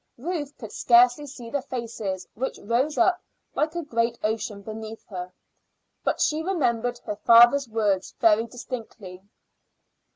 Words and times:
Ruth 0.17 0.57
could 0.57 0.71
scarcely 0.71 1.27
see 1.27 1.51
the 1.51 1.61
faces 1.61 2.27
which 2.33 2.57
rose 2.63 2.97
up 2.97 3.21
like 3.53 3.75
a 3.75 3.83
great 3.83 4.17
ocean 4.23 4.63
beneath 4.63 5.05
her, 5.09 5.31
but 6.03 6.19
she 6.19 6.41
remembered 6.41 6.97
her 7.05 7.17
father's 7.17 7.69
words 7.69 8.15
very 8.19 8.47
distinctly. 8.47 9.21